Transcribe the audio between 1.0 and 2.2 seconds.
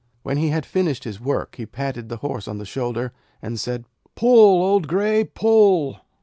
his work he patted the